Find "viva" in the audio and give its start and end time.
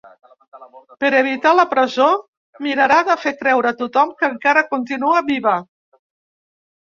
5.31-5.53